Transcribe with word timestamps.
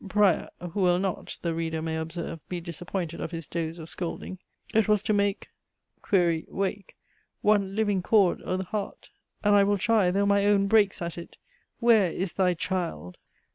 PRIOR. 0.09 0.49
(who 0.71 0.79
will 0.81 0.97
not, 0.97 1.37
the 1.43 1.53
reader 1.53 1.79
may 1.79 1.95
observe, 1.95 2.39
be 2.49 2.59
disappointed 2.59 3.21
of 3.21 3.29
his 3.29 3.45
dose 3.45 3.77
of 3.77 3.87
scolding) 3.87 4.39
It 4.73 4.87
was 4.87 5.03
to 5.03 5.13
make 5.13 5.49
(query 6.01 6.45
wake) 6.47 6.95
one 7.41 7.75
living 7.75 8.01
cord 8.01 8.41
o' 8.43 8.57
th' 8.57 8.65
heart, 8.69 9.11
And 9.43 9.53
I 9.53 9.63
will 9.63 9.77
try, 9.77 10.09
tho' 10.09 10.25
my 10.25 10.43
own 10.47 10.65
breaks 10.65 11.03
at 11.03 11.19
it. 11.19 11.37
Where 11.79 12.11
is 12.11 12.33
thy 12.33 12.55
child? 12.55 13.19